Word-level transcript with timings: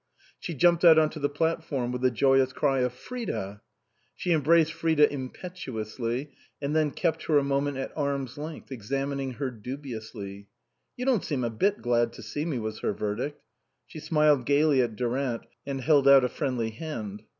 She 0.39 0.55
jumped 0.55 0.83
out 0.83 0.97
on 0.97 1.11
to 1.11 1.19
the 1.19 1.29
platform 1.29 1.91
with 1.91 2.03
a 2.03 2.09
joyous 2.09 2.53
cry 2.53 2.79
of" 2.79 2.91
Fridah!" 2.99 3.61
She 4.15 4.31
embraced" 4.31 4.73
Fridah" 4.73 5.07
impetu 5.11 5.79
ously, 5.79 6.31
and 6.59 6.75
then 6.75 6.89
kept 6.89 7.25
her 7.25 7.37
a 7.37 7.43
moment 7.43 7.77
at 7.77 7.91
arm's 7.95 8.35
length, 8.35 8.71
examining 8.71 9.33
her 9.33 9.51
dubiously." 9.51 10.47
You 10.97 11.05
don't 11.05 11.23
seem 11.23 11.43
a 11.43 11.51
bit 11.51 11.83
glad 11.83 12.13
to 12.13 12.23
see 12.23 12.45
me," 12.45 12.57
was 12.57 12.79
her 12.79 12.93
verdict. 12.93 13.43
She 13.85 13.99
smiled 13.99 14.47
gaily 14.47 14.81
at 14.81 14.95
Durant, 14.95 15.43
and 15.67 15.81
held 15.81 16.07
out 16.07 16.23
a 16.23 16.29
friendly 16.29 16.71
hand. 16.71 17.21